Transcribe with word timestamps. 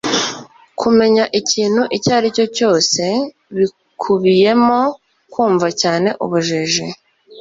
kumenya 0.79 1.23
ikintu 1.39 1.81
icyo 1.95 2.11
ari 2.19 2.27
cyo 2.35 2.45
cyose 2.57 3.01
bikubiyemo 3.57 4.79
kumva 5.33 5.67
cyane 5.81 6.09
ubujiji 6.23 6.85